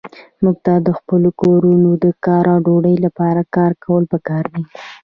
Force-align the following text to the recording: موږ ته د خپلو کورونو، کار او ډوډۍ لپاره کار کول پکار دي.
موږ 0.43 0.55
ته 0.65 0.73
د 0.87 0.89
خپلو 0.99 1.29
کورونو، 1.41 1.89
کار 2.25 2.45
او 2.53 2.59
ډوډۍ 2.65 2.95
لپاره 3.05 3.41
کار 3.55 3.71
کول 3.83 4.03
پکار 4.13 4.43
دي. 4.53 4.63